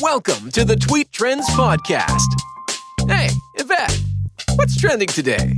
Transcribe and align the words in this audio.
Welcome 0.00 0.50
to 0.52 0.64
the 0.64 0.76
Tweet 0.76 1.12
Trends 1.12 1.46
Podcast. 1.50 2.26
Hey, 3.06 3.28
Yvette, 3.56 4.00
what's 4.54 4.80
trending 4.80 5.08
today? 5.08 5.52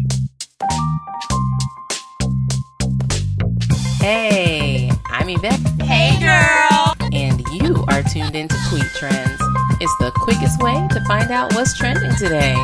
Hey, 4.01 4.91
I'm 5.07 5.29
Yvette. 5.29 5.61
Hey, 5.83 6.19
girl. 6.19 6.95
And 7.13 7.41
you 7.53 7.85
are 7.89 8.03
tuned 8.03 8.35
into 8.35 8.57
Tweet 8.69 8.91
Trends. 8.97 9.41
It's 9.81 9.97
the 9.99 10.11
quickest 10.17 10.61
way 10.61 10.89
to 10.91 11.05
find 11.05 11.31
out 11.31 11.55
what's 11.55 11.79
trending 11.79 12.13
today. 12.17 12.57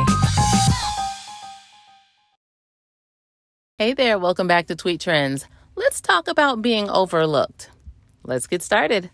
Hey 3.77 3.93
there, 3.93 4.19
welcome 4.19 4.47
back 4.47 4.67
to 4.67 4.75
Tweet 4.75 4.99
Trends. 4.99 5.45
Let's 5.75 6.01
talk 6.01 6.27
about 6.27 6.61
being 6.61 6.89
overlooked. 6.89 7.69
Let's 8.25 8.47
get 8.47 8.61
started. 8.61 9.11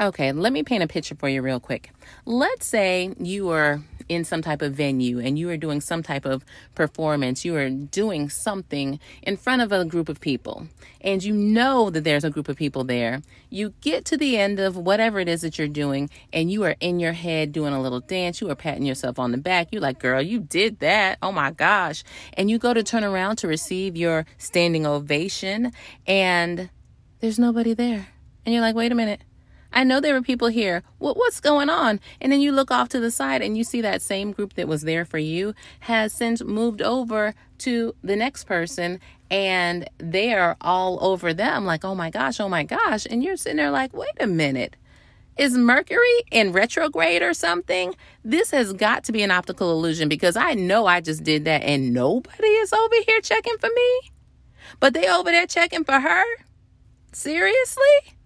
Okay, 0.00 0.32
let 0.32 0.54
me 0.54 0.62
paint 0.62 0.82
a 0.82 0.86
picture 0.86 1.14
for 1.14 1.28
you 1.28 1.42
real 1.42 1.60
quick. 1.60 1.92
Let's 2.24 2.64
say 2.64 3.14
you 3.18 3.50
are 3.50 3.82
in 4.08 4.24
some 4.24 4.40
type 4.40 4.62
of 4.62 4.72
venue 4.72 5.18
and 5.20 5.38
you 5.38 5.50
are 5.50 5.58
doing 5.58 5.82
some 5.82 6.02
type 6.02 6.24
of 6.24 6.42
performance, 6.74 7.44
you 7.44 7.54
are 7.54 7.68
doing 7.68 8.30
something 8.30 8.98
in 9.22 9.36
front 9.36 9.60
of 9.60 9.72
a 9.72 9.84
group 9.84 10.08
of 10.08 10.18
people, 10.18 10.66
and 11.02 11.22
you 11.22 11.34
know 11.34 11.90
that 11.90 12.02
there's 12.02 12.24
a 12.24 12.30
group 12.30 12.48
of 12.48 12.56
people 12.56 12.82
there. 12.82 13.20
You 13.50 13.74
get 13.82 14.06
to 14.06 14.16
the 14.16 14.38
end 14.38 14.58
of 14.58 14.74
whatever 14.74 15.20
it 15.20 15.28
is 15.28 15.42
that 15.42 15.58
you're 15.58 15.68
doing, 15.68 16.08
and 16.32 16.50
you 16.50 16.64
are 16.64 16.76
in 16.80 16.98
your 16.98 17.12
head 17.12 17.52
doing 17.52 17.74
a 17.74 17.82
little 17.82 18.00
dance. 18.00 18.40
You 18.40 18.48
are 18.48 18.56
patting 18.56 18.86
yourself 18.86 19.18
on 19.18 19.32
the 19.32 19.38
back. 19.38 19.68
You're 19.70 19.82
like, 19.82 19.98
girl, 19.98 20.22
you 20.22 20.40
did 20.40 20.80
that. 20.80 21.18
Oh 21.20 21.30
my 21.30 21.50
gosh. 21.50 22.04
And 22.32 22.50
you 22.50 22.58
go 22.58 22.72
to 22.72 22.82
turn 22.82 23.04
around 23.04 23.36
to 23.36 23.48
receive 23.48 23.98
your 23.98 24.24
standing 24.38 24.86
ovation, 24.86 25.72
and 26.06 26.70
there's 27.20 27.38
nobody 27.38 27.74
there. 27.74 28.08
And 28.46 28.54
you're 28.54 28.62
like, 28.62 28.74
wait 28.74 28.92
a 28.92 28.94
minute 28.94 29.20
I 29.72 29.84
know 29.84 30.00
there 30.00 30.14
were 30.14 30.22
people 30.22 30.48
here. 30.48 30.82
What, 30.98 31.16
what's 31.16 31.40
going 31.40 31.70
on? 31.70 32.00
And 32.20 32.32
then 32.32 32.40
you 32.40 32.52
look 32.52 32.70
off 32.70 32.88
to 32.90 33.00
the 33.00 33.10
side 33.10 33.42
and 33.42 33.56
you 33.56 33.64
see 33.64 33.80
that 33.80 34.02
same 34.02 34.32
group 34.32 34.54
that 34.54 34.68
was 34.68 34.82
there 34.82 35.04
for 35.04 35.18
you 35.18 35.54
has 35.80 36.12
since 36.12 36.42
moved 36.42 36.82
over 36.82 37.34
to 37.58 37.94
the 38.02 38.16
next 38.16 38.44
person 38.44 39.00
and 39.30 39.88
they 39.98 40.34
are 40.34 40.56
all 40.60 40.98
over 41.04 41.32
them 41.32 41.64
like, 41.64 41.84
oh 41.84 41.94
my 41.94 42.10
gosh, 42.10 42.40
oh 42.40 42.48
my 42.48 42.64
gosh. 42.64 43.06
And 43.08 43.22
you're 43.22 43.36
sitting 43.36 43.58
there 43.58 43.70
like, 43.70 43.94
wait 43.94 44.10
a 44.18 44.26
minute. 44.26 44.76
Is 45.36 45.56
Mercury 45.56 46.22
in 46.30 46.52
retrograde 46.52 47.22
or 47.22 47.32
something? 47.32 47.94
This 48.24 48.50
has 48.50 48.72
got 48.72 49.04
to 49.04 49.12
be 49.12 49.22
an 49.22 49.30
optical 49.30 49.70
illusion 49.70 50.08
because 50.08 50.36
I 50.36 50.54
know 50.54 50.86
I 50.86 51.00
just 51.00 51.22
did 51.22 51.44
that 51.44 51.62
and 51.62 51.94
nobody 51.94 52.48
is 52.48 52.72
over 52.72 52.96
here 53.06 53.20
checking 53.20 53.56
for 53.58 53.70
me. 53.74 54.00
But 54.80 54.94
they 54.94 55.08
over 55.08 55.30
there 55.30 55.46
checking 55.46 55.84
for 55.84 55.98
her? 56.00 56.24
Seriously? 57.12 58.18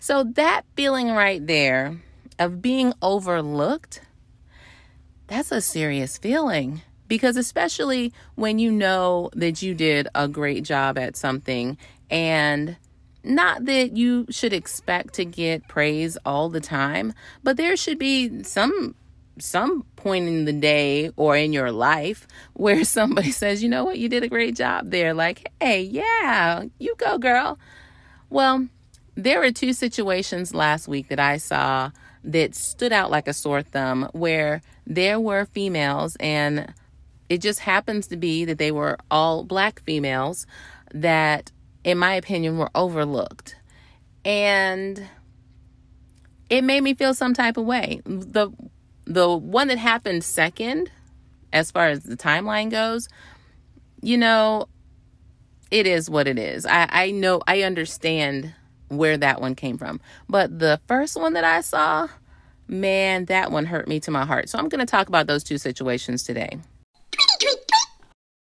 So, 0.00 0.24
that 0.24 0.62
feeling 0.76 1.10
right 1.10 1.44
there 1.44 1.98
of 2.38 2.62
being 2.62 2.92
overlooked, 3.02 4.00
that's 5.26 5.50
a 5.50 5.60
serious 5.60 6.18
feeling 6.18 6.82
because, 7.08 7.36
especially 7.36 8.12
when 8.34 8.58
you 8.58 8.70
know 8.70 9.30
that 9.34 9.62
you 9.62 9.74
did 9.74 10.08
a 10.14 10.28
great 10.28 10.62
job 10.62 10.98
at 10.98 11.16
something, 11.16 11.76
and 12.10 12.76
not 13.24 13.64
that 13.64 13.96
you 13.96 14.26
should 14.30 14.52
expect 14.52 15.14
to 15.14 15.24
get 15.24 15.68
praise 15.68 16.16
all 16.24 16.48
the 16.48 16.60
time, 16.60 17.12
but 17.42 17.56
there 17.56 17.76
should 17.76 17.98
be 17.98 18.42
some 18.44 18.94
some 19.40 19.84
point 19.94 20.26
in 20.26 20.46
the 20.46 20.52
day 20.52 21.10
or 21.16 21.36
in 21.36 21.52
your 21.52 21.70
life 21.70 22.26
where 22.54 22.84
somebody 22.84 23.30
says, 23.32 23.62
you 23.62 23.68
know 23.68 23.84
what, 23.84 23.98
you 23.98 24.08
did 24.08 24.22
a 24.22 24.28
great 24.28 24.56
job 24.56 24.90
there. 24.90 25.14
Like, 25.14 25.52
hey, 25.60 25.82
yeah, 25.82 26.64
you 26.78 26.94
go, 26.98 27.18
girl. 27.18 27.58
Well, 28.30 28.68
there 29.18 29.40
were 29.40 29.50
two 29.50 29.72
situations 29.72 30.54
last 30.54 30.86
week 30.86 31.08
that 31.08 31.18
I 31.18 31.38
saw 31.38 31.90
that 32.22 32.54
stood 32.54 32.92
out 32.92 33.10
like 33.10 33.26
a 33.26 33.32
sore 33.32 33.62
thumb 33.62 34.08
where 34.12 34.62
there 34.86 35.18
were 35.18 35.44
females 35.46 36.16
and 36.20 36.72
it 37.28 37.38
just 37.38 37.58
happens 37.58 38.06
to 38.06 38.16
be 38.16 38.44
that 38.44 38.58
they 38.58 38.70
were 38.70 38.96
all 39.10 39.42
black 39.42 39.82
females 39.82 40.46
that 40.94 41.50
in 41.82 41.98
my 41.98 42.14
opinion 42.14 42.58
were 42.58 42.70
overlooked. 42.76 43.56
And 44.24 45.04
it 46.48 46.62
made 46.62 46.82
me 46.82 46.94
feel 46.94 47.12
some 47.12 47.34
type 47.34 47.56
of 47.56 47.66
way. 47.66 48.00
The 48.04 48.52
the 49.04 49.36
one 49.36 49.66
that 49.66 49.78
happened 49.78 50.22
second 50.22 50.92
as 51.52 51.72
far 51.72 51.88
as 51.88 52.04
the 52.04 52.16
timeline 52.16 52.70
goes 52.70 53.08
you 54.02 54.18
know 54.18 54.68
it 55.70 55.86
is 55.86 56.08
what 56.08 56.28
it 56.28 56.38
is. 56.38 56.64
I 56.66 56.86
i 56.90 57.10
know 57.10 57.40
i 57.48 57.62
understand 57.62 58.54
where 58.88 59.16
that 59.16 59.40
one 59.40 59.54
came 59.54 59.78
from. 59.78 60.00
But 60.28 60.58
the 60.58 60.80
first 60.86 61.16
one 61.16 61.34
that 61.34 61.44
I 61.44 61.60
saw, 61.60 62.08
man, 62.66 63.26
that 63.26 63.50
one 63.52 63.66
hurt 63.66 63.88
me 63.88 64.00
to 64.00 64.10
my 64.10 64.24
heart. 64.24 64.48
So 64.48 64.58
I'm 64.58 64.68
going 64.68 64.80
to 64.80 64.90
talk 64.90 65.08
about 65.08 65.26
those 65.26 65.44
two 65.44 65.58
situations 65.58 66.22
today. 66.22 66.58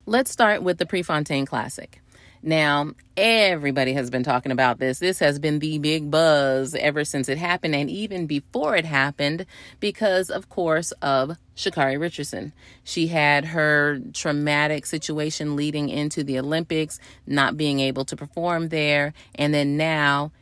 Let's 0.06 0.32
start 0.32 0.64
with 0.64 0.78
the 0.78 0.86
Prefontaine 0.86 1.46
Classic. 1.46 2.03
Now, 2.46 2.92
everybody 3.16 3.94
has 3.94 4.09
been 4.09 4.24
talking 4.24 4.52
about 4.52 4.78
this. 4.78 5.00
This 5.00 5.20
has 5.20 5.40
been 5.40 5.59
the 5.59 5.78
big 5.78 6.12
buzz 6.12 6.76
ever 6.76 7.06
since 7.06 7.30
it 7.30 7.38
happened 7.38 7.74
and 7.74 7.90
even 7.90 8.28
before 8.28 8.76
it 8.76 8.84
happened 8.84 9.46
because, 9.80 10.30
of 10.30 10.50
course, 10.50 10.92
of 11.02 11.38
Sha'Carri 11.56 11.98
Richardson. 11.98 12.52
She 12.84 13.08
had 13.08 13.46
her 13.46 14.00
traumatic 14.12 14.86
situation 14.86 15.56
leading 15.56 15.88
into 15.88 16.22
the 16.22 16.38
Olympics, 16.38 17.00
not 17.26 17.56
being 17.56 17.80
able 17.80 18.03
to 18.03 18.16
perform 18.18 18.68
there, 18.68 19.14
and 19.36 19.53
then 19.53 19.78
now 19.78 20.34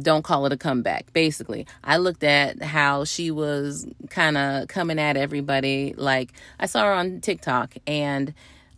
don't 0.00 0.22
call 0.22 0.46
it 0.46 0.52
a 0.52 0.56
comeback. 0.56 1.12
Basically, 1.12 1.66
I 1.82 1.96
looked 1.96 2.22
at 2.22 2.62
how 2.62 3.02
she 3.02 3.32
was 3.32 3.84
kind 4.10 4.38
of 4.38 4.68
coming 4.68 5.00
at 5.00 5.16
everybody. 5.16 5.92
Like, 5.96 6.32
I 6.60 6.66
saw 6.66 6.84
her 6.84 6.92
on 6.92 7.20
TikTok 7.20 7.74
and 7.84 8.32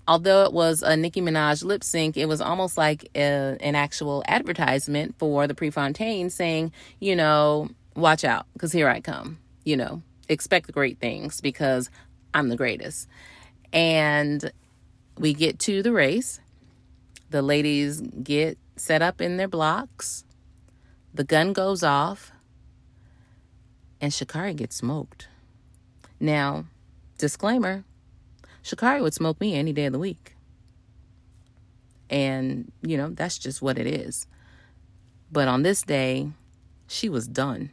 although 0.06 0.44
it 0.44 0.52
was 0.52 0.82
a 0.82 0.96
Nicki 0.96 1.20
Minaj 1.20 1.64
lip 1.64 1.82
sync, 1.82 2.16
it 2.16 2.26
was 2.26 2.40
almost 2.40 2.76
like 2.76 3.08
a, 3.14 3.56
an 3.60 3.74
actual 3.74 4.22
advertisement 4.26 5.14
for 5.18 5.46
the 5.46 5.54
Prefontaine 5.54 6.30
saying, 6.30 6.72
you 7.00 7.16
know, 7.16 7.68
watch 7.96 8.24
out 8.24 8.46
because 8.52 8.72
here 8.72 8.88
I 8.88 9.00
come. 9.00 9.38
You 9.64 9.76
know, 9.76 10.02
expect 10.28 10.70
great 10.72 10.98
things 10.98 11.40
because 11.40 11.90
I'm 12.34 12.48
the 12.48 12.56
greatest. 12.56 13.08
And 13.72 14.52
we 15.18 15.32
get 15.32 15.58
to 15.60 15.82
the 15.82 15.92
race. 15.92 16.40
The 17.30 17.42
ladies 17.42 18.00
get 18.00 18.58
set 18.76 19.02
up 19.02 19.20
in 19.20 19.36
their 19.36 19.48
blocks. 19.48 20.24
The 21.14 21.24
gun 21.24 21.52
goes 21.52 21.82
off. 21.82 22.30
And 24.00 24.12
Sha'Carri 24.12 24.54
gets 24.54 24.76
smoked. 24.76 25.28
Now, 26.20 26.66
disclaimer 27.16 27.84
Sha'Carri 28.64 29.02
would 29.02 29.14
smoke 29.14 29.40
me 29.40 29.54
any 29.54 29.72
day 29.72 29.84
of 29.84 29.92
the 29.92 29.98
week. 29.98 30.34
And, 32.08 32.72
you 32.82 32.96
know, 32.96 33.10
that's 33.10 33.38
just 33.38 33.60
what 33.60 33.78
it 33.78 33.86
is. 33.86 34.26
But 35.30 35.48
on 35.48 35.62
this 35.62 35.82
day, 35.82 36.30
she 36.86 37.08
was 37.08 37.28
done. 37.28 37.70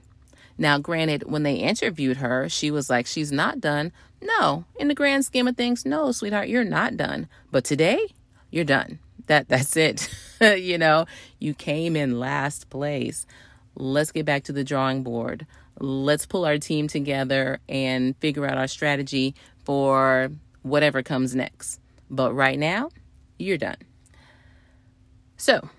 Now, 0.58 0.78
granted, 0.78 1.24
when 1.24 1.44
they 1.44 1.56
interviewed 1.56 2.18
her, 2.18 2.50
she 2.50 2.72
was 2.72 2.90
like, 2.90 3.08
she's 3.08 3.32
not 3.32 3.62
done. 3.62 3.92
No, 4.22 4.66
in 4.76 4.88
the 4.88 4.96
grand 4.96 5.26
scheme 5.26 5.48
of 5.48 5.58
things, 5.58 5.86
no, 5.86 6.12
sweetheart, 6.12 6.50
you're 6.50 6.64
not 6.64 6.98
done. 6.98 7.28
But 7.52 7.64
today, 7.64 8.08
you're 8.52 8.66
done. 8.66 9.00
That 9.28 9.48
that's 9.48 9.76
it. 9.78 10.10
you 10.42 10.78
know, 10.78 11.06
you 11.40 11.54
came 11.54 11.96
in 11.96 12.20
last 12.20 12.70
place. 12.70 13.26
Let's 13.76 14.12
get 14.12 14.26
back 14.26 14.44
to 14.44 14.52
the 14.52 14.64
drawing 14.64 15.04
board. 15.04 15.48
Let's 15.80 16.26
pull 16.26 16.46
our 16.46 16.58
team 16.58 16.88
together 16.88 17.60
and 17.70 18.16
figure 18.18 18.46
out 18.46 18.58
our 18.58 18.68
strategy 18.68 19.34
for 19.64 20.32
whatever 20.62 21.04
comes 21.04 21.36
next. 21.36 21.80
But 22.10 22.34
right 22.34 22.60
now, 22.60 22.90
you're 23.38 23.58
done. 23.58 23.78
So, 25.38 25.70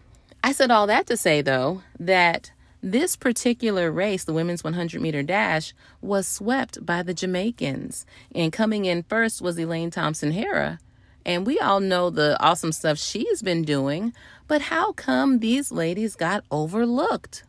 I 0.42 0.52
said 0.52 0.70
all 0.70 0.86
that 0.88 1.06
to 1.06 1.16
say, 1.16 1.40
though, 1.40 1.82
that 2.00 2.52
this 2.82 3.14
particular 3.14 3.92
race, 3.92 4.24
the 4.24 4.32
women's 4.32 4.64
100 4.64 5.00
meter 5.00 5.22
dash, 5.22 5.72
was 6.00 6.26
swept 6.26 6.84
by 6.84 7.02
the 7.02 7.14
Jamaicans. 7.14 8.04
And 8.34 8.52
coming 8.52 8.86
in 8.86 9.04
first 9.04 9.40
was 9.40 9.58
Elaine 9.58 9.90
Thompson 9.90 10.32
Herah. 10.32 10.78
And 11.24 11.46
we 11.46 11.60
all 11.60 11.78
know 11.78 12.10
the 12.10 12.36
awesome 12.42 12.72
stuff 12.72 12.98
she's 12.98 13.42
been 13.42 13.62
doing, 13.62 14.12
but 14.48 14.62
how 14.62 14.92
come 14.92 15.38
these 15.38 15.70
ladies 15.70 16.16
got 16.16 16.44
overlooked? 16.50 17.44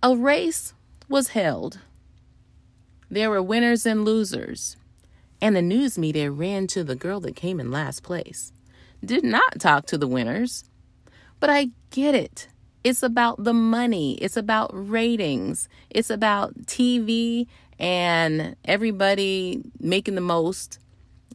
A 0.00 0.16
race 0.16 0.74
was 1.08 1.28
held. 1.28 1.80
There 3.10 3.30
were 3.30 3.42
winners 3.42 3.84
and 3.84 4.04
losers 4.04 4.76
and 5.40 5.54
the 5.54 5.62
news 5.62 5.98
media 5.98 6.30
ran 6.30 6.66
to 6.68 6.82
the 6.82 6.96
girl 6.96 7.20
that 7.20 7.36
came 7.36 7.60
in 7.60 7.70
last 7.70 8.02
place. 8.02 8.52
Did 9.04 9.24
not 9.24 9.60
talk 9.60 9.86
to 9.86 9.98
the 9.98 10.08
winners. 10.08 10.64
But 11.40 11.50
I 11.50 11.70
get 11.90 12.14
it. 12.14 12.48
It's 12.84 13.02
about 13.02 13.42
the 13.42 13.52
money, 13.52 14.14
it's 14.14 14.36
about 14.36 14.70
ratings, 14.72 15.68
it's 15.90 16.10
about 16.10 16.54
TV 16.62 17.46
and 17.78 18.56
everybody 18.64 19.62
making 19.78 20.14
the 20.14 20.20
most 20.20 20.78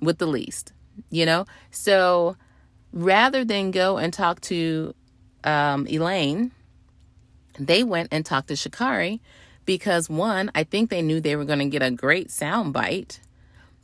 with 0.01 0.17
the 0.17 0.25
least, 0.25 0.73
you 1.09 1.25
know? 1.25 1.45
So 1.69 2.37
rather 2.91 3.45
than 3.45 3.71
go 3.71 3.97
and 3.97 4.13
talk 4.13 4.41
to 4.41 4.93
um, 5.43 5.85
Elaine, 5.87 6.51
they 7.59 7.83
went 7.83 8.09
and 8.11 8.25
talked 8.25 8.47
to 8.47 8.55
Sha'Carri 8.55 9.19
because 9.65 10.09
one, 10.09 10.49
I 10.55 10.63
think 10.63 10.89
they 10.89 11.01
knew 11.01 11.19
they 11.19 11.35
were 11.35 11.45
going 11.45 11.59
to 11.59 11.65
get 11.65 11.83
a 11.83 11.91
great 11.91 12.31
sound 12.31 12.73
bite 12.73 13.19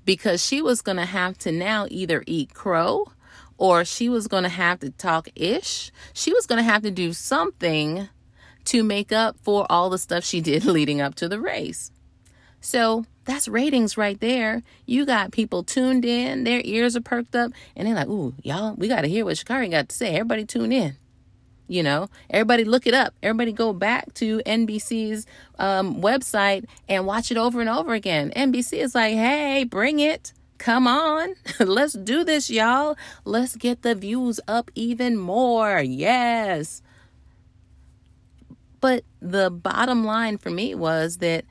because 0.10 0.44
she 0.44 0.60
was 0.60 0.82
going 0.82 0.98
to 0.98 1.06
have 1.06 1.38
to 1.38 1.52
now 1.52 1.86
either 1.92 2.24
eat 2.26 2.52
crow 2.56 3.06
or 3.60 3.86
she 3.86 4.10
was 4.10 4.28
going 4.28 4.42
to 4.42 4.50
have 4.50 4.80
to 4.80 4.90
talk 4.90 5.30
ish. 5.36 5.92
She 6.14 6.34
was 6.34 6.48
going 6.48 6.58
to 6.58 6.64
have 6.64 6.82
to 6.82 6.90
do 6.90 7.14
something 7.14 8.10
to 8.66 8.84
make 8.84 9.12
up 9.12 9.38
for 9.44 9.68
all 9.70 9.92
the 9.92 10.00
stuff 10.00 10.24
she 10.24 10.42
did 10.42 10.66
leading 10.78 11.00
up 11.00 11.14
to 11.14 11.30
the 11.30 11.40
race. 11.40 11.92
So 12.60 13.06
that's 13.26 13.48
ratings 13.48 13.98
right 13.98 14.20
there. 14.20 14.64
You 14.88 15.06
got 15.06 15.32
people 15.32 15.62
tuned 15.64 16.04
in, 16.06 16.44
their 16.44 16.62
ears 16.66 16.96
are 16.96 17.02
perked 17.02 17.36
up, 17.36 17.52
and 17.76 17.88
they're 17.88 17.94
like, 17.94 18.08
ooh, 18.08 18.34
y'all, 18.42 18.74
we 18.74 18.88
got 18.88 19.02
to 19.02 19.08
hear 19.08 19.26
what 19.26 19.36
Sha'Carri 19.36 19.70
got 19.70 19.90
to 19.90 19.96
say. 19.96 20.16
Everybody 20.16 20.44
tune 20.44 20.72
in. 20.72 20.98
You 21.70 21.84
know, 21.84 22.10
everybody 22.32 22.64
look 22.64 22.88
it 22.88 22.96
up. 22.96 23.14
Everybody 23.22 23.54
go 23.54 23.74
back 23.74 24.12
to 24.16 24.40
NBC's 24.40 25.28
um, 25.60 26.02
website 26.02 26.66
and 26.90 27.06
watch 27.06 27.30
it 27.30 27.38
over 27.38 27.62
and 27.62 27.70
over 27.70 27.94
again. 27.94 28.34
NBC 28.36 28.80
is 28.80 28.96
like, 28.96 29.14
hey, 29.14 29.66
bring 29.66 30.00
it. 30.00 30.34
Come 30.58 30.88
on. 30.88 31.36
Let's 31.60 31.94
do 31.94 32.24
this, 32.24 32.50
y'all. 32.50 32.98
Let's 33.24 33.56
get 33.56 33.84
the 33.84 33.94
views 33.94 34.40
up 34.48 34.72
even 34.74 35.16
more. 35.16 35.80
Yes. 35.80 36.82
But 38.82 39.04
the 39.22 39.52
bottom 39.52 40.04
line 40.04 40.40
for 40.40 40.50
me 40.50 40.74
was 40.74 41.18
that 41.18 41.46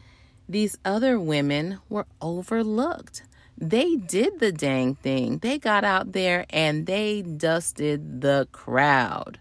these 0.49 0.76
other 0.85 1.20
women 1.20 1.79
were 1.88 2.06
overlooked. 2.20 3.23
They 3.56 3.94
did 3.94 4.41
the 4.41 4.50
dang 4.50 4.97
thing. 4.97 5.38
They 5.38 5.59
got 5.59 5.85
out 5.85 6.12
there 6.12 6.44
and 6.50 6.87
they 6.87 7.23
dusted 7.23 8.20
the 8.20 8.49
crowd. 8.50 9.38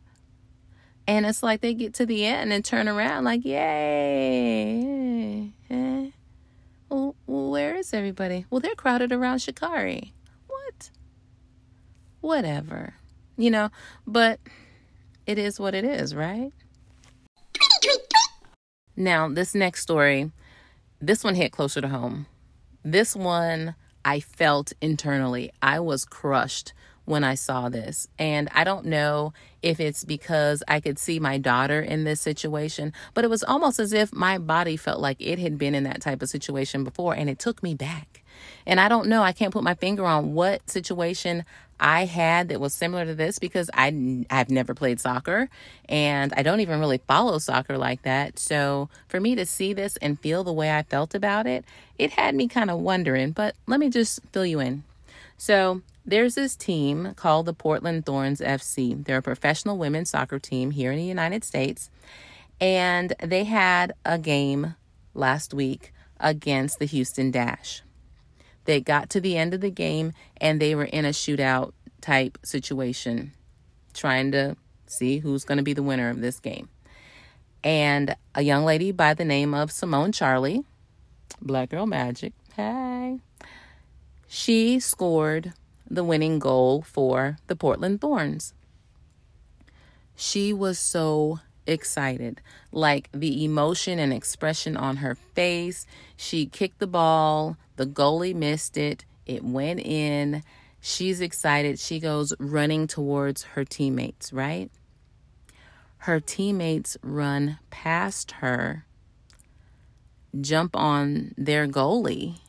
And 1.07 1.25
it's 1.25 1.41
like 1.41 1.61
they 1.61 1.73
get 1.73 1.93
to 1.95 2.05
the 2.05 2.25
end 2.25 2.51
and 2.51 2.65
turn 2.65 2.89
around 2.89 3.23
like, 3.23 3.45
yay. 3.45 4.81
Eh. 5.69 6.09
Well, 6.89 7.15
where 7.25 7.75
is 7.75 7.93
everybody? 7.93 8.45
Well, 8.49 8.59
they're 8.59 8.75
crowded 8.75 9.13
around 9.13 9.37
Sha'Carri. 9.37 10.11
What? 10.47 10.89
Whatever. 12.19 12.95
You 13.37 13.51
know, 13.51 13.69
but 14.05 14.39
it 15.25 15.37
is 15.37 15.59
what 15.59 15.75
it 15.75 15.85
is, 15.85 16.13
right? 16.13 16.51
Now, 18.95 19.29
this 19.29 19.53
next 19.53 19.83
story, 19.83 20.31
this 20.99 21.23
one 21.23 21.35
hit 21.35 21.51
closer 21.51 21.79
to 21.81 21.87
home. 21.87 22.25
This 22.83 23.15
one 23.15 23.75
I 24.03 24.19
felt 24.19 24.73
internally. 24.81 25.51
I 25.61 25.79
was 25.79 26.03
crushed 26.03 26.73
when 27.07 27.23
I 27.23 27.35
saw 27.35 27.69
this. 27.69 28.09
And 28.19 28.49
I 28.53 28.65
don't 28.65 28.85
know 28.85 29.33
if 29.63 29.79
it's 29.79 30.03
because 30.03 30.61
I 30.67 30.81
could 30.81 30.99
see 30.99 31.19
my 31.19 31.37
daughter 31.37 31.79
in 31.79 32.03
this 32.03 32.19
situation, 32.19 32.91
but 33.13 33.23
it 33.23 33.29
was 33.29 33.43
almost 33.43 33.79
as 33.79 33.93
if 33.93 34.13
my 34.13 34.37
body 34.37 34.75
felt 34.75 34.99
like 34.99 35.17
it 35.21 35.39
had 35.39 35.57
been 35.57 35.73
in 35.73 35.85
that 35.85 36.01
type 36.01 36.21
of 36.21 36.29
situation 36.29 36.83
before 36.83 37.15
and 37.15 37.29
it 37.29 37.39
took 37.39 37.63
me 37.63 37.73
back. 37.73 38.23
And 38.65 38.79
I 38.79 38.89
don't 38.89 39.07
know, 39.07 39.23
I 39.23 39.31
can't 39.31 39.53
put 39.53 39.63
my 39.63 39.73
finger 39.73 40.05
on 40.05 40.33
what 40.33 40.69
situation 40.69 41.45
I 41.79 42.05
had 42.05 42.49
that 42.49 42.59
was 42.59 42.73
similar 42.73 43.05
to 43.05 43.15
this 43.15 43.39
because 43.39 43.69
I 43.73 44.25
I've 44.29 44.49
never 44.49 44.73
played 44.73 44.99
soccer 44.99 45.47
and 45.87 46.33
I 46.35 46.43
don't 46.43 46.59
even 46.59 46.79
really 46.79 46.99
follow 47.07 47.37
soccer 47.37 47.77
like 47.77 48.01
that. 48.01 48.37
So 48.37 48.89
for 49.07 49.21
me 49.21 49.35
to 49.35 49.45
see 49.45 49.73
this 49.73 49.95
and 49.97 50.19
feel 50.19 50.43
the 50.43 50.53
way 50.53 50.75
I 50.75 50.83
felt 50.83 51.15
about 51.15 51.47
it, 51.47 51.63
it 51.97 52.11
had 52.11 52.35
me 52.35 52.47
kind 52.47 52.69
of 52.69 52.79
wondering, 52.79 53.31
but 53.31 53.55
let 53.65 53.79
me 53.79 53.89
just 53.89 54.19
fill 54.33 54.45
you 54.45 54.59
in. 54.59 54.83
So 55.37 55.81
there's 56.07 56.35
this 56.35 56.55
team 56.55 57.13
called 57.15 57.45
the 57.45 57.53
Portland 57.53 58.05
Thorns 58.05 58.39
FC. 58.39 59.03
They're 59.03 59.17
a 59.17 59.21
professional 59.21 59.77
women's 59.77 60.09
soccer 60.09 60.39
team 60.39 60.71
here 60.71 60.91
in 60.91 60.97
the 60.97 61.03
United 61.03 61.43
States. 61.43 61.91
And 62.61 63.13
they 63.21 63.43
had 63.43 63.91
a 64.05 64.17
game 64.17 64.75
last 65.13 65.53
week 65.53 65.93
against 66.19 66.79
the 66.79 66.85
Houston 66.85 67.29
Dash. 67.29 67.83
They 68.63 68.79
got 68.79 69.09
to 69.11 69.21
the 69.21 69.37
end 69.37 69.53
of 69.53 69.61
the 69.61 69.69
game 69.69 70.13
and 70.37 70.61
they 70.61 70.75
were 70.75 70.85
in 70.85 71.03
a 71.03 71.09
shootout 71.09 71.73
type 71.99 72.37
situation, 72.41 73.33
trying 73.93 74.31
to 74.31 74.55
see 74.85 75.19
who's 75.19 75.43
going 75.43 75.57
to 75.57 75.63
be 75.63 75.73
the 75.73 75.83
winner 75.83 76.09
of 76.09 76.21
this 76.21 76.39
game. 76.39 76.69
And 77.63 78.15
a 78.33 78.43
young 78.43 78.63
lady 78.63 78.93
by 78.93 79.13
the 79.13 79.25
name 79.25 79.53
of 79.53 79.71
Simone 79.71 80.13
Charley, 80.13 80.63
Black 81.41 81.69
Girl 81.69 81.85
Magic, 81.85 82.31
hey, 82.55 83.19
she 84.27 84.79
scored 84.79 85.53
the 85.89 86.03
winning 86.03 86.39
goal 86.39 86.81
for 86.81 87.37
the 87.47 87.55
Portland 87.55 88.01
Thorns. 88.01 88.53
She 90.15 90.51
was 90.53 90.79
so 90.79 91.39
excited. 91.67 92.41
Like 92.71 93.09
the 93.13 93.43
emotion 93.43 93.99
and 93.99 94.13
expression 94.13 94.77
on 94.77 94.97
her 94.97 95.15
face. 95.15 95.85
She 96.15 96.45
kicked 96.45 96.79
the 96.79 96.87
ball, 96.87 97.57
the 97.75 97.85
goalie 97.85 98.35
missed 98.35 98.77
it, 98.77 99.05
it 99.25 99.43
went 99.43 99.79
in. 99.81 100.43
She's 100.79 101.21
excited. 101.21 101.79
She 101.79 101.99
goes 101.99 102.33
running 102.39 102.87
towards 102.87 103.43
her 103.43 103.65
teammates, 103.65 104.31
right? 104.31 104.71
Her 105.99 106.19
teammates 106.19 106.95
run 107.01 107.59
past 107.69 108.31
her, 108.33 108.85
jump 110.39 110.75
on 110.75 111.33
their 111.37 111.67
goalie, 111.67 112.39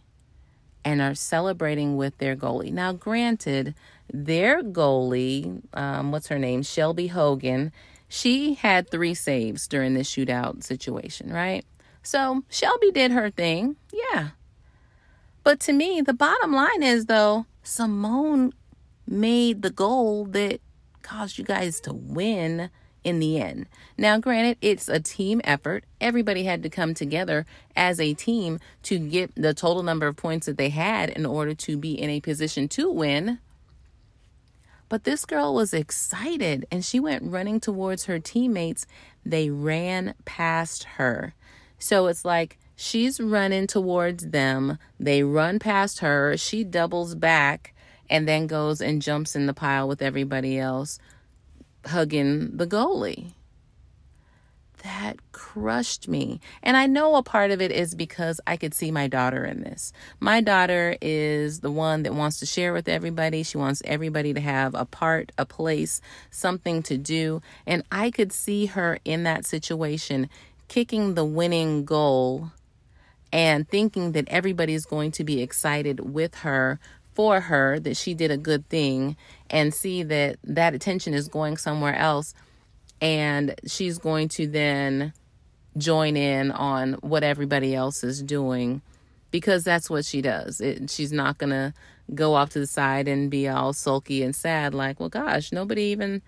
and 0.89 1.03
are 1.03 1.15
celebrating 1.15 1.99
with 1.99 2.17
their 2.17 2.35
goalie. 2.35 2.73
Now, 2.73 2.95
granted, 2.95 3.75
their 4.11 4.63
goalie, 4.63 5.63
um, 5.75 6.13
what's 6.13 6.29
her 6.29 6.39
name? 6.39 6.63
Shelby 6.63 7.09
Hogan, 7.09 7.73
she 8.09 8.55
had 8.55 8.91
three 8.91 9.13
saves 9.13 9.69
during 9.69 9.93
this 9.93 10.11
shootout 10.11 10.65
situation, 10.65 11.31
right? 11.31 11.63
So 12.03 12.43
Shelby 12.49 12.91
did 12.91 13.11
her 13.11 13.29
thing. 13.29 13.77
Yeah. 13.93 14.29
But 15.45 15.61
to 15.61 15.75
me, 15.75 16.01
the 16.01 16.15
bottom 16.15 16.55
line 16.55 16.83
is 16.83 17.05
though, 17.05 17.45
Simone 17.63 18.55
made 19.07 19.61
the 19.61 19.71
goal 19.71 20.25
that 20.25 20.63
caused 21.03 21.37
you 21.37 21.45
guys 21.45 21.81
to 21.81 21.93
win 21.93 22.71
in 23.09 23.19
the 23.19 23.41
end. 23.41 23.67
Now, 23.97 24.19
granted, 24.19 24.59
it's 24.61 24.89
a 24.89 25.01
team 25.01 25.41
effort. 25.43 25.85
Everybody 26.01 26.45
had 26.45 26.63
to 26.63 26.69
come 26.69 26.93
together 26.93 27.47
as 27.75 27.99
a 27.99 28.13
team 28.13 28.61
to 28.85 28.99
get 28.99 29.35
the 29.35 29.55
total 29.55 29.83
number 29.83 30.07
of 30.07 30.17
points 30.17 30.47
that 30.47 30.59
they 30.59 30.69
had 30.69 31.09
in 31.09 31.25
order 31.25 31.55
to 31.55 31.79
be 31.79 31.99
in 32.01 32.11
a 32.11 32.21
position 32.21 32.69
to 32.69 32.91
win. 32.91 33.39
But 34.91 35.05
this 35.05 35.25
girl 35.25 35.55
was 35.55 35.73
excited 35.73 36.67
and 36.71 36.85
she 36.85 37.01
went 37.01 37.25
running 37.25 37.61
towards 37.61 38.05
her 38.05 38.19
teammates. 38.19 38.87
They 39.25 39.49
ran 39.49 40.15
past 40.27 40.85
her. 40.85 41.35
So 41.79 42.09
it's 42.09 42.25
like 42.25 42.59
she's 42.77 43.21
running 43.21 43.67
towards 43.67 44.29
them. 44.29 44.79
They 45.01 45.23
run 45.23 45.59
past 45.59 46.01
her. 46.01 46.37
She 46.37 46.63
doubles 46.63 47.15
back 47.15 47.75
and 48.11 48.29
then 48.29 48.47
goes 48.47 48.81
and 48.81 49.03
jumps 49.03 49.35
in 49.35 49.47
the 49.47 49.55
pile 49.55 49.89
with 49.89 50.03
everybody 50.03 50.59
else 50.59 50.99
hugging 51.89 52.57
the 52.57 52.67
goalie. 52.67 53.33
That 54.85 55.17
crushed 55.33 56.07
me. 56.07 56.41
And 56.63 56.77
I 56.77 56.87
know 56.87 57.17
a 57.17 57.23
part 57.23 57.51
of 57.51 57.61
it 57.61 57.73
is 57.73 57.95
because 57.97 58.41
I 58.47 58.57
could 58.57 58.75
see 58.75 58.93
my 58.93 59.09
daughter 59.09 59.45
in 59.45 59.63
this. 59.63 59.93
My 60.21 60.41
daughter 60.41 60.97
is 61.01 61.61
the 61.61 61.71
one 61.71 62.05
that 62.05 62.15
wants 62.15 62.39
to 62.41 62.47
share 62.47 62.73
with 62.73 62.89
everybody. 62.89 63.43
She 63.43 63.59
wants 63.59 63.83
everybody 63.85 64.33
to 64.35 64.41
have 64.41 64.75
a 64.75 64.85
part, 64.85 65.33
a 65.37 65.45
place, 65.45 66.01
something 66.31 66.83
to 66.85 66.97
do. 66.97 67.43
And 67.67 67.83
I 67.91 68.13
could 68.13 68.33
see 68.33 68.67
her 68.67 69.01
in 69.05 69.25
that 69.25 69.45
situation, 69.45 70.29
kicking 70.69 71.15
the 71.15 71.25
winning 71.25 71.85
goal 71.85 72.53
and 73.33 73.69
thinking 73.69 74.13
that 74.13 74.29
everybody's 74.29 74.87
going 74.87 75.11
to 75.13 75.25
be 75.25 75.43
excited 75.43 76.01
with 76.01 76.37
her 76.37 76.79
for 77.19 77.41
her 77.41 77.81
that 77.81 77.97
she 77.97 78.15
did 78.15 78.31
a 78.31 78.37
good 78.37 78.69
thing 78.69 79.17
and 79.51 79.75
see 79.75 80.05
that 80.05 80.37
that 80.45 80.73
attention 80.73 81.15
is 81.15 81.27
going 81.27 81.57
somewhere 81.57 81.97
else 81.97 82.33
and 83.01 83.57
she's 83.67 83.99
going 83.99 84.29
to 84.29 84.47
then 84.47 85.13
join 85.77 86.17
in 86.17 86.53
on 86.53 86.93
what 87.01 87.25
everybody 87.25 87.75
else 87.75 88.05
is 88.05 88.23
doing 88.23 88.81
because 89.33 89.65
that's 89.65 89.91
what 89.91 90.05
she 90.05 90.23
does. 90.23 90.61
It, 90.61 90.89
she's 90.93 91.11
not 91.11 91.39
going 91.39 91.51
to 91.51 91.75
go 92.15 92.35
off 92.35 92.51
to 92.51 92.61
the 92.61 92.69
side 92.69 93.09
and 93.09 93.29
be 93.29 93.49
all 93.49 93.73
sulky 93.73 94.23
and 94.23 94.35
sad 94.35 94.73
like, 94.73 95.01
well 95.01 95.09
gosh, 95.09 95.51
nobody 95.51 95.83
even 95.87 96.23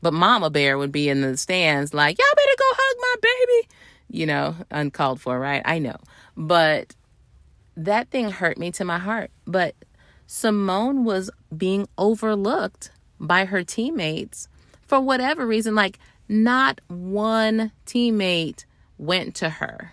but 0.00 0.14
Mama 0.14 0.48
Bear 0.48 0.78
would 0.78 0.92
be 0.92 1.10
in 1.10 1.20
the 1.20 1.36
stands 1.36 1.92
like, 1.92 2.16
y'all 2.16 2.26
better 2.34 2.56
go 2.58 2.64
hug 2.70 2.96
my 3.02 3.14
baby. 3.20 3.68
You 4.08 4.24
know, 4.24 4.56
uncalled 4.70 5.20
for, 5.20 5.38
right? 5.38 5.60
I 5.66 5.78
know. 5.78 5.98
But 6.38 6.96
that 7.76 8.08
thing 8.08 8.30
hurt 8.30 8.56
me 8.56 8.70
to 8.72 8.84
my 8.86 8.98
heart. 8.98 9.30
But 9.46 9.74
Simone 10.32 11.02
was 11.02 11.28
being 11.56 11.88
overlooked 11.98 12.92
by 13.18 13.46
her 13.46 13.64
teammates 13.64 14.46
for 14.86 15.00
whatever 15.00 15.44
reason. 15.44 15.74
Like, 15.74 15.98
not 16.28 16.80
one 16.86 17.72
teammate 17.84 18.64
went 18.96 19.34
to 19.34 19.50
her, 19.50 19.92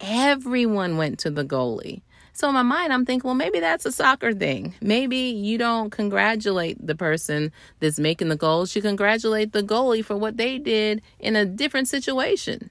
everyone 0.00 0.96
went 0.96 1.18
to 1.18 1.30
the 1.30 1.44
goalie. 1.44 2.02
So 2.34 2.46
in 2.46 2.54
my 2.54 2.62
mind, 2.62 2.92
I'm 2.92 3.04
thinking, 3.04 3.26
well, 3.26 3.34
maybe 3.34 3.58
that's 3.58 3.84
a 3.84 3.90
soccer 3.90 4.32
thing. 4.32 4.76
Maybe 4.80 5.16
you 5.16 5.58
don't 5.58 5.90
congratulate 5.90 6.86
the 6.86 6.94
person 6.94 7.50
that's 7.80 7.98
making 7.98 8.28
the 8.28 8.36
goals. 8.36 8.76
You 8.76 8.80
congratulate 8.80 9.52
the 9.52 9.64
goalie 9.64 10.04
for 10.04 10.16
what 10.16 10.36
they 10.36 10.58
did 10.58 11.02
in 11.18 11.34
a 11.34 11.44
different 11.44 11.88
situation. 11.88 12.70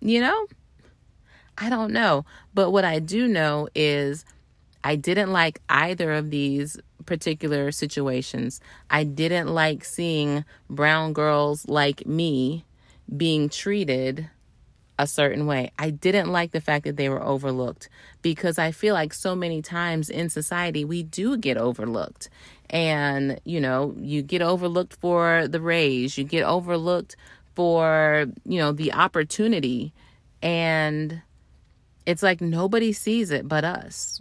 You 0.00 0.20
know? 0.20 0.46
I 1.56 1.70
don't 1.70 1.94
know. 1.94 2.26
But 2.52 2.72
what 2.72 2.84
I 2.84 2.98
do 2.98 3.26
know 3.26 3.68
is 3.74 4.26
I 4.86 4.94
didn't 4.94 5.32
like 5.32 5.60
either 5.68 6.12
of 6.12 6.30
these 6.30 6.78
particular 7.06 7.72
situations. 7.72 8.60
I 8.88 9.02
didn't 9.02 9.48
like 9.48 9.84
seeing 9.84 10.44
brown 10.70 11.12
girls 11.12 11.66
like 11.66 12.06
me 12.06 12.64
being 13.16 13.48
treated 13.48 14.30
a 14.96 15.08
certain 15.08 15.44
way. 15.46 15.72
I 15.76 15.90
didn't 15.90 16.30
like 16.30 16.52
the 16.52 16.60
fact 16.60 16.84
that 16.84 16.96
they 16.96 17.08
were 17.08 17.20
overlooked 17.20 17.88
because 18.22 18.60
I 18.60 18.70
feel 18.70 18.94
like 18.94 19.12
so 19.12 19.34
many 19.34 19.60
times 19.60 20.08
in 20.08 20.28
society 20.28 20.84
we 20.84 21.02
do 21.02 21.36
get 21.36 21.56
overlooked. 21.56 22.28
And, 22.70 23.40
you 23.42 23.60
know, 23.60 23.92
you 23.98 24.22
get 24.22 24.40
overlooked 24.40 24.94
for 24.94 25.48
the 25.48 25.60
raise, 25.60 26.16
you 26.16 26.22
get 26.22 26.44
overlooked 26.44 27.16
for, 27.56 28.26
you 28.44 28.60
know, 28.60 28.70
the 28.70 28.92
opportunity. 28.92 29.92
And 30.42 31.22
it's 32.06 32.22
like 32.22 32.40
nobody 32.40 32.92
sees 32.92 33.30
it 33.30 33.46
but 33.46 33.64
us. 33.64 34.20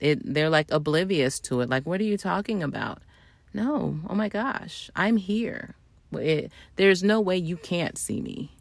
It, 0.00 0.20
they're 0.24 0.50
like 0.50 0.70
oblivious 0.70 1.38
to 1.40 1.60
it. 1.60 1.68
Like, 1.68 1.86
what 1.86 2.00
are 2.00 2.04
you 2.04 2.16
talking 2.16 2.62
about? 2.62 3.02
No, 3.52 4.00
oh 4.08 4.14
my 4.14 4.28
gosh, 4.28 4.90
I'm 4.96 5.16
here. 5.16 5.74
It, 6.12 6.50
there's 6.76 7.02
no 7.02 7.20
way 7.20 7.36
you 7.36 7.56
can't 7.56 7.98
see 7.98 8.20
me. 8.20 8.52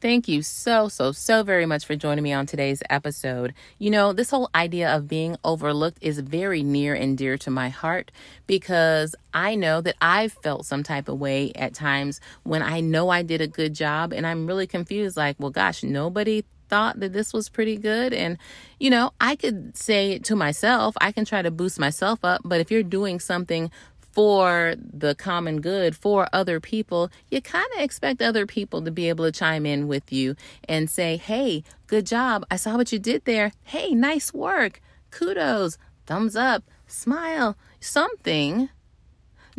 Thank 0.00 0.28
you 0.28 0.42
so, 0.42 0.88
so, 0.88 1.12
so 1.12 1.42
very 1.42 1.64
much 1.64 1.86
for 1.86 1.96
joining 1.96 2.22
me 2.22 2.34
on 2.34 2.44
today's 2.44 2.82
episode. 2.90 3.54
You 3.78 3.90
know, 3.90 4.12
this 4.12 4.28
whole 4.28 4.50
idea 4.54 4.94
of 4.94 5.08
being 5.08 5.38
overlooked 5.42 5.96
is 6.02 6.18
very 6.18 6.62
near 6.62 6.92
and 6.92 7.16
dear 7.16 7.38
to 7.38 7.50
my 7.50 7.70
heart 7.70 8.12
because 8.46 9.16
I 9.32 9.54
know 9.54 9.80
that 9.80 9.94
I've 10.02 10.34
felt 10.34 10.66
some 10.66 10.82
type 10.82 11.08
of 11.08 11.18
way 11.18 11.52
at 11.54 11.72
times 11.72 12.20
when 12.42 12.62
I 12.62 12.80
know 12.80 13.08
I 13.08 13.22
did 13.22 13.40
a 13.40 13.46
good 13.46 13.72
job 13.74 14.12
and 14.12 14.26
I'm 14.26 14.46
really 14.46 14.66
confused 14.66 15.16
like, 15.16 15.36
well, 15.38 15.48
gosh, 15.48 15.82
nobody 15.82 16.44
thought 16.68 17.00
that 17.00 17.12
this 17.12 17.32
was 17.32 17.48
pretty 17.48 17.76
good. 17.76 18.12
And, 18.12 18.38
you 18.78 18.90
know, 18.90 19.12
I 19.20 19.36
could 19.36 19.76
say 19.76 20.18
to 20.20 20.36
myself, 20.36 20.94
I 21.00 21.12
can 21.12 21.24
try 21.24 21.42
to 21.42 21.50
boost 21.50 21.78
myself 21.78 22.20
up, 22.24 22.42
but 22.44 22.60
if 22.60 22.70
you're 22.70 22.82
doing 22.82 23.20
something 23.20 23.70
for 24.14 24.76
the 24.78 25.14
common 25.16 25.60
good 25.60 25.96
for 25.96 26.28
other 26.32 26.60
people, 26.60 27.10
you 27.30 27.42
kind 27.42 27.66
of 27.74 27.82
expect 27.82 28.22
other 28.22 28.46
people 28.46 28.80
to 28.82 28.90
be 28.92 29.08
able 29.08 29.24
to 29.24 29.32
chime 29.32 29.66
in 29.66 29.88
with 29.88 30.12
you 30.12 30.36
and 30.68 30.88
say, 30.88 31.16
Hey, 31.16 31.64
good 31.88 32.06
job. 32.06 32.46
I 32.50 32.56
saw 32.56 32.76
what 32.76 32.92
you 32.92 33.00
did 33.00 33.24
there. 33.24 33.52
Hey, 33.64 33.90
nice 33.90 34.32
work. 34.32 34.80
Kudos. 35.10 35.78
Thumbs 36.06 36.36
up. 36.36 36.62
Smile. 36.86 37.56
Something. 37.80 38.68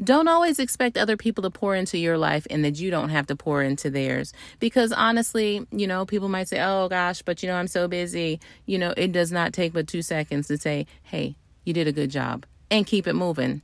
Don't 0.04 0.28
always 0.28 0.60
expect 0.60 0.98
other 0.98 1.18
people 1.18 1.42
to 1.44 1.50
pour 1.50 1.76
into 1.76 1.98
your 1.98 2.18
life 2.18 2.46
and 2.50 2.66
that 2.66 2.80
you 2.80 2.92
don't 2.92 3.10
have 3.10 3.28
to 3.28 3.36
pour 3.36 3.62
into 3.62 3.90
theirs. 3.90 4.34
Because 4.60 4.92
honestly, 4.92 5.66
you 5.72 5.88
know, 5.88 6.06
people 6.06 6.30
might 6.30 6.48
say, 6.48 6.62
oh 6.62 6.90
gosh, 6.90 7.22
but 7.22 7.42
you 7.42 7.50
know, 7.50 7.56
I'm 7.56 7.68
so 7.68 7.88
busy. 7.88 8.40
You 8.66 8.78
know, 8.78 8.94
it 8.96 9.12
does 9.12 9.32
not 9.32 9.54
take 9.54 9.74
but 9.74 9.88
two 9.88 10.02
seconds 10.02 10.48
to 10.48 10.58
say, 10.58 10.88
hey, 11.04 11.36
you 11.64 11.74
did 11.74 11.88
a 11.88 11.92
good 11.92 12.12
job 12.12 12.46
and 12.70 12.86
keep 12.86 13.08
it 13.08 13.14
moving 13.14 13.62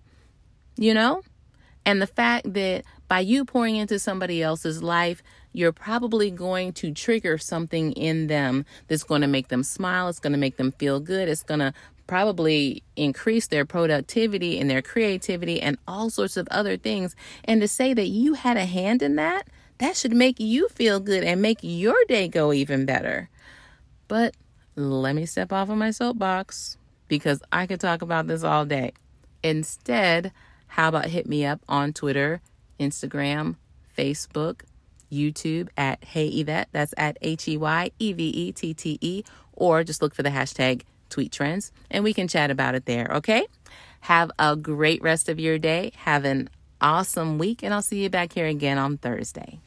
you 0.82 0.94
know? 0.94 1.22
And 1.86 2.02
the 2.02 2.08
fact 2.08 2.54
that 2.54 2.84
by 3.08 3.20
you 3.22 3.46
pouring 3.46 3.76
into 3.76 4.00
somebody 4.00 4.42
else's 4.42 4.84
life, 4.84 5.24
you're 5.54 5.72
probably 5.72 6.32
going 6.32 6.74
to 6.74 6.94
trigger 6.94 7.38
something 7.38 7.92
in 7.94 8.28
them 8.28 8.66
that's 8.88 9.04
going 9.04 9.22
to 9.22 9.28
make 9.28 9.50
them 9.50 9.64
smile. 9.64 10.08
It's 10.08 10.20
going 10.20 10.34
to 10.34 10.40
make 10.40 10.58
them 10.58 10.72
feel 10.72 11.00
good. 11.00 11.28
It's 11.28 11.44
going 11.44 11.60
to 11.60 11.74
probably 12.12 12.84
increase 12.98 13.48
their 13.48 13.64
productivity 13.64 14.60
and 14.60 14.70
their 14.70 14.82
creativity 14.82 15.62
and 15.62 15.78
all 15.88 16.10
sorts 16.10 16.36
of 16.36 16.46
other 16.52 16.76
things. 16.76 17.16
And 17.46 17.62
to 17.62 17.70
say 17.70 17.94
that 17.94 18.08
you 18.08 18.34
had 18.34 18.58
a 18.58 18.66
hand 18.66 19.02
in 19.02 19.16
that, 19.16 19.48
that 19.78 19.96
should 19.96 20.12
make 20.12 20.38
you 20.38 20.68
feel 20.68 21.00
good 21.00 21.24
and 21.24 21.42
make 21.42 21.60
your 21.62 21.96
day 22.10 22.28
go 22.28 22.52
even 22.52 22.86
better. 22.86 23.30
But 24.10 24.36
let 24.76 25.16
me 25.16 25.26
step 25.26 25.54
off 25.54 25.70
of 25.70 25.78
my 25.78 25.92
soapbox 25.92 26.76
because 27.08 27.42
I 27.50 27.66
could 27.66 27.80
talk 27.80 28.02
about 28.02 28.28
this 28.28 28.44
all 28.44 28.66
day. 28.66 28.92
Instead, 29.42 30.34
how 30.68 30.90
about 30.90 31.06
hit 31.06 31.28
me 31.28 31.46
up 31.46 31.62
on 31.70 31.94
Twitter, 31.94 32.42
Instagram, 32.78 33.56
Facebook, 33.98 34.64
YouTube 35.10 35.70
at 35.78 36.04
Hey 36.04 36.28
Yvette. 36.28 36.68
That's 36.74 36.94
at 36.98 37.18
H 37.22 37.48
E 37.48 37.56
Y 37.56 37.92
E 38.00 38.12
V 38.12 38.24
E 38.28 38.52
T 38.52 38.74
T 38.74 38.98
E. 39.00 39.24
Or 39.54 39.86
just 39.86 40.02
look 40.02 40.14
for 40.14 40.24
the 40.24 40.30
hashtag 40.30 40.82
tweet 41.12 41.32
trends 41.32 41.72
and 41.92 42.04
we 42.04 42.14
can 42.14 42.28
chat 42.28 42.50
about 42.50 42.74
it 42.74 42.86
there, 42.86 43.08
okay? 43.12 43.46
Have 44.02 44.32
a 44.40 44.56
great 44.56 45.02
rest 45.04 45.30
of 45.30 45.40
your 45.40 45.60
day. 45.60 45.92
Have 45.98 46.26
an 46.26 46.50
awesome 46.82 47.38
week, 47.38 47.62
and 47.62 47.74
I'll 47.74 47.84
see 47.84 48.02
you 48.02 48.10
back 48.10 48.34
here 48.34 48.48
again 48.48 48.80
on 48.80 48.98
Thursday. 48.98 49.60